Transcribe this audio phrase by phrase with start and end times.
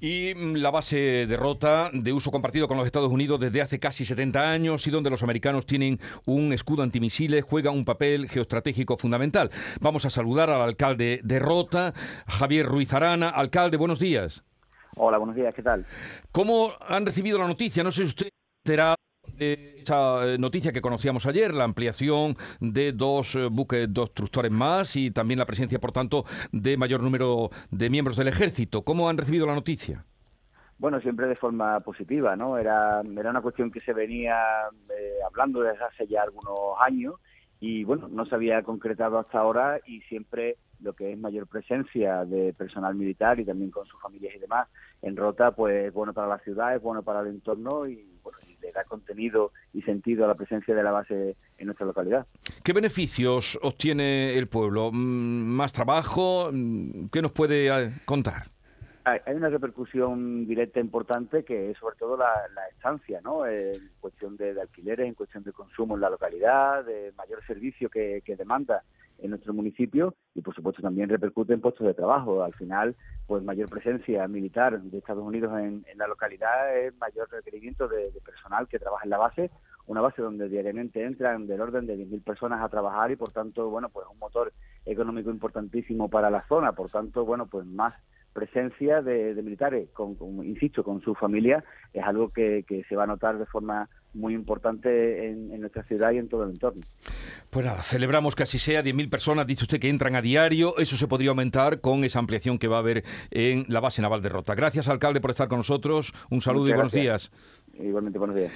[0.00, 3.78] Y mm, la base de Rota, de uso compartido con los Estados Unidos desde hace
[3.78, 8.96] casi 70 años y donde los americanos tienen un escudo antimisiles, juega un papel geoestratégico
[8.96, 9.50] fundamental.
[9.80, 11.92] Vamos a saludar al alcalde de Rota,
[12.26, 13.28] Javier Ruiz Arana.
[13.28, 14.42] Alcalde, buenos días.
[14.96, 15.86] Hola, buenos días, ¿qué tal?
[16.32, 17.84] ¿Cómo han recibido la noticia?
[17.84, 18.28] No sé si usted
[18.64, 18.94] será
[19.40, 24.96] esa eh, noticia que conocíamos ayer, la ampliación de dos eh, buques, dos tructores más
[24.96, 28.82] y también la presencia, por tanto, de mayor número de miembros del ejército.
[28.82, 30.04] ¿Cómo han recibido la noticia?
[30.78, 32.56] Bueno, siempre de forma positiva, ¿no?
[32.56, 34.36] Era, era una cuestión que se venía
[34.88, 37.14] eh, hablando desde hace ya algunos años
[37.60, 42.24] y, bueno, no se había concretado hasta ahora y siempre lo que es mayor presencia
[42.24, 44.68] de personal militar y también con sus familias y demás
[45.02, 48.38] en Rota, pues es bueno para la ciudad, es bueno para el entorno y, bueno,
[48.60, 52.26] le da contenido y sentido a la presencia de la base en nuestra localidad.
[52.62, 54.90] ¿Qué beneficios obtiene el pueblo?
[54.92, 56.50] Mm, ¿Más trabajo?
[56.52, 58.48] Mm, ¿Qué nos puede eh, contar?
[59.02, 62.30] Hay una repercusión directa importante que es sobre todo la,
[62.70, 63.46] estancia, ¿no?
[63.46, 68.22] En cuestión de, alquileres, en cuestión de consumo en la localidad, de mayor servicio que
[68.38, 68.84] demanda
[69.22, 72.42] en nuestro municipio y por supuesto también repercute en puestos de trabajo.
[72.42, 77.88] Al final, pues mayor presencia militar de Estados Unidos en, la localidad es mayor requerimiento
[77.88, 79.50] de, personal que trabaja en la base,
[79.86, 83.68] una base donde diariamente entran del orden de 10.000 personas a trabajar y por tanto,
[83.70, 84.52] bueno, pues un motor
[84.84, 87.94] económico importantísimo para la zona, por tanto, bueno, pues más
[88.32, 93.38] presencia de, militares, con, insisto, con su familia, es algo que, se va a notar
[93.38, 96.82] de forma muy importante en, nuestra ciudad y en todo el entorno.
[97.50, 100.96] Pues nada, celebramos que así sea, 10.000 personas, dice usted, que entran a diario, eso
[100.96, 104.28] se podría aumentar con esa ampliación que va a haber en la base naval de
[104.28, 104.54] Rota.
[104.54, 107.30] Gracias, alcalde, por estar con nosotros, un saludo y buenos días.
[107.78, 108.52] Igualmente, buenos días.